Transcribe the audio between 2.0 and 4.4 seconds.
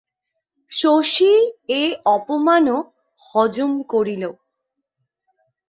অপমানও হজম করিল।